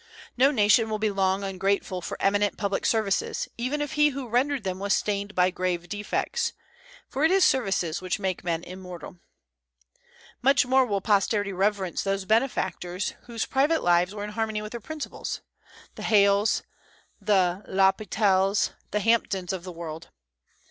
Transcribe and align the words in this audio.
No 0.35 0.49
nation 0.49 0.89
will 0.89 0.97
be 0.97 1.11
long 1.11 1.43
ungrateful 1.43 2.01
for 2.01 2.17
eminent 2.19 2.57
public 2.57 2.87
services, 2.87 3.47
even 3.55 3.83
if 3.83 3.91
he 3.91 4.09
who 4.09 4.27
rendered 4.27 4.63
them 4.63 4.79
was 4.79 4.95
stained 4.95 5.35
by 5.35 5.51
grave 5.51 5.87
defects; 5.87 6.53
for 7.07 7.23
it 7.23 7.29
is 7.29 7.43
services 7.45 8.01
which 8.01 8.17
make 8.17 8.43
men 8.43 8.63
immortal. 8.63 9.19
Much 10.41 10.65
more 10.65 10.87
will 10.87 11.01
posterity 11.01 11.53
reverence 11.53 12.01
those 12.01 12.25
benefactors 12.25 13.13
whose 13.25 13.45
private 13.45 13.83
lives 13.83 14.15
were 14.15 14.23
in 14.23 14.31
harmony 14.31 14.59
with 14.63 14.71
their 14.71 14.81
principles, 14.81 15.41
the 15.93 16.01
Hales, 16.01 16.63
the 17.21 17.61
L'Hôpitals, 17.67 18.71
the 18.89 19.01
Hampdens 19.01 19.53
of 19.53 19.63
the 19.63 19.71
world. 19.71 20.09